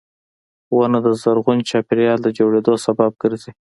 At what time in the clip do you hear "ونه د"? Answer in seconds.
0.75-1.07